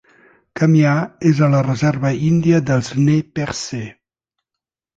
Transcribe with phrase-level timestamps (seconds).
[0.59, 3.87] Kamiah és a la reserva índia dels nez percé.